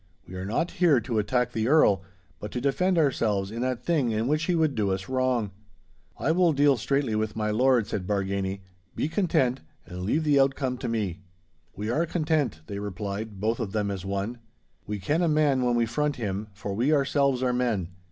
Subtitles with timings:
[0.27, 2.01] We are not here to attack the Earl,
[2.39, 5.51] but to defend ourselves in that thing in which he would do us wrong.'
[6.17, 8.61] 'I will deal straightly with my lord,' said Bargany;
[8.95, 11.19] 'be content, and leave the outcome to me.'
[11.75, 14.39] 'We are content,' they replied, both of them as one.
[14.87, 17.89] 'We ken a man when we front him, for we ourselves are men.